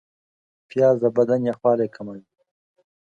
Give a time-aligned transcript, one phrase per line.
[0.69, 2.23] پیاز د بدن یخوالی کموي